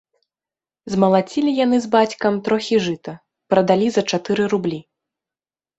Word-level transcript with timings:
Змалацілі 0.93 1.51
яны 1.65 1.77
з 1.83 1.91
бацькам 1.97 2.33
трохі 2.49 2.75
жыта, 2.87 3.17
прадалі 3.53 3.87
за 3.99 4.09
чатыры 4.13 4.53
рублі. 4.57 4.79